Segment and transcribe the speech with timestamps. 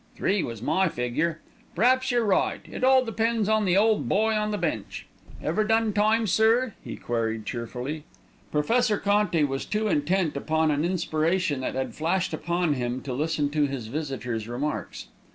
[0.15, 1.41] Three was my figure.
[1.75, 5.05] P'raps you're right; it all depends on the ole boy on the bench.
[5.43, 8.05] Ever done time, sir?" he queried cheerfully.
[8.51, 13.51] Professor Conti was too intent upon an inspiration that had flashed upon him to listen
[13.51, 15.05] to his visitor's remarks.